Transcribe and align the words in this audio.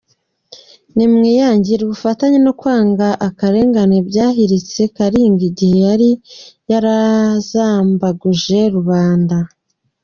Ni 0.95 1.05
mwiyangire, 1.13 1.81
ubufatanye 1.83 2.37
no 2.45 2.53
kwanga 2.59 3.07
akarengane 3.27 3.97
byahiritse 4.09 4.81
Kalinga 4.97 5.43
igihe 5.49 5.77
yari 5.87 6.09
yarazambaguje 6.71 8.59
rubanda. 8.75 9.37